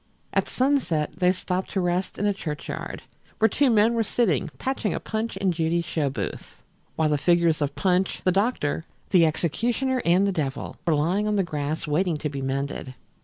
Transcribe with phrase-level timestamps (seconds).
[0.33, 3.03] At sunset they stopped to rest in a churchyard,
[3.37, 6.63] where two men were sitting patching a Punch and Judy show booth,
[6.95, 11.35] while the figures of Punch, the doctor, the executioner and the devil were lying on
[11.35, 12.95] the grass waiting to be mended.